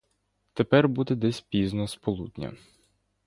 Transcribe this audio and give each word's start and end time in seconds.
Тепер 0.53 0.87
буде 0.89 1.15
десь 1.15 1.41
пізно 1.41 1.87
з 1.87 1.95
полудня. 1.95 2.53